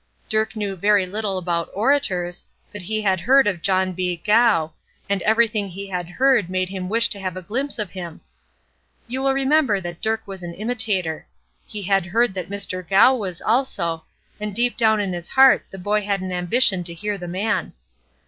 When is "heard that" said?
12.07-12.49